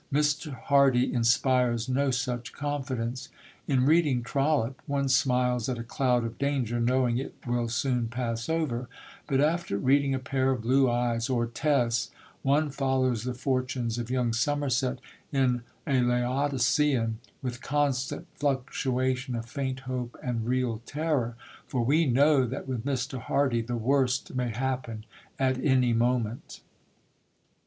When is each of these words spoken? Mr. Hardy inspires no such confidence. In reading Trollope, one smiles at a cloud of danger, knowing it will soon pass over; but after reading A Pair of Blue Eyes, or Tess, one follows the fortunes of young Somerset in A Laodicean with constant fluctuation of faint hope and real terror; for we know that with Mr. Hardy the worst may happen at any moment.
Mr. 0.11 0.53
Hardy 0.63 1.13
inspires 1.13 1.87
no 1.87 2.09
such 2.09 2.53
confidence. 2.53 3.29
In 3.67 3.85
reading 3.85 4.23
Trollope, 4.23 4.81
one 4.87 5.07
smiles 5.07 5.69
at 5.69 5.77
a 5.77 5.83
cloud 5.83 6.23
of 6.25 6.39
danger, 6.39 6.79
knowing 6.79 7.19
it 7.19 7.35
will 7.45 7.69
soon 7.69 8.07
pass 8.07 8.49
over; 8.49 8.89
but 9.27 9.39
after 9.39 9.77
reading 9.77 10.15
A 10.15 10.17
Pair 10.19 10.49
of 10.49 10.63
Blue 10.63 10.89
Eyes, 10.89 11.29
or 11.29 11.45
Tess, 11.45 12.09
one 12.41 12.71
follows 12.71 13.25
the 13.25 13.35
fortunes 13.35 13.99
of 13.99 14.09
young 14.09 14.33
Somerset 14.33 14.97
in 15.31 15.61
A 15.85 16.01
Laodicean 16.01 17.19
with 17.43 17.61
constant 17.61 18.25
fluctuation 18.33 19.35
of 19.35 19.45
faint 19.45 19.81
hope 19.81 20.17
and 20.23 20.47
real 20.47 20.81
terror; 20.87 21.35
for 21.67 21.85
we 21.85 22.07
know 22.07 22.47
that 22.47 22.67
with 22.67 22.85
Mr. 22.85 23.19
Hardy 23.21 23.61
the 23.61 23.77
worst 23.77 24.33
may 24.33 24.49
happen 24.49 25.05
at 25.37 25.63
any 25.63 25.93
moment. 25.93 26.61